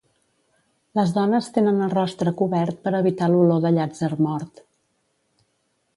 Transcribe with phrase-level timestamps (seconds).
[0.99, 4.65] Les dones tenen el rostre cobert per evitar l'olor de Llàtzer mort.